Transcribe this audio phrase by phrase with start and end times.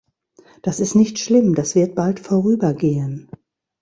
[0.63, 3.29] Das ist nicht schlimm, das wird bald vorübergehen.